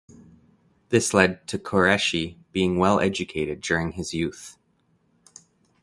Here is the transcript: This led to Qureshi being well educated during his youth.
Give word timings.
This 0.89 1.13
led 1.13 1.47
to 1.49 1.59
Qureshi 1.59 2.35
being 2.51 2.79
well 2.79 2.99
educated 2.99 3.61
during 3.61 3.91
his 3.91 4.15
youth. 4.15 4.57